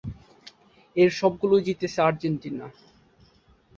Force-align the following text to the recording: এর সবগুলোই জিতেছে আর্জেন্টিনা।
এর 0.95 1.09
সবগুলোই 1.19 1.65
জিতেছে 1.67 1.99
আর্জেন্টিনা। 2.07 2.65